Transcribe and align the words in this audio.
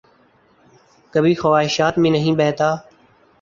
کبھی 1.13 1.33
خواہشات 1.35 1.97
میں 1.97 2.11
نہیں 2.11 2.35
بہتا 2.35 2.73